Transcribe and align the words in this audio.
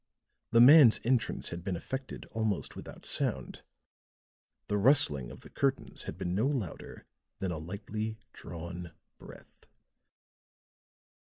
The 0.49 0.59
man's 0.61 0.99
entrance 1.03 1.49
had 1.49 1.63
been 1.63 1.75
effected 1.75 2.25
almost 2.31 2.75
without 2.75 3.05
sound; 3.05 3.61
the 4.65 4.79
rustling 4.79 5.29
of 5.29 5.41
the 5.41 5.49
curtains 5.51 6.05
had 6.09 6.17
been 6.17 6.33
no 6.33 6.47
louder 6.47 7.05
than 7.37 7.51
a 7.51 7.59
lightly 7.59 8.17
drawn 8.33 8.93
breath. 9.19 9.67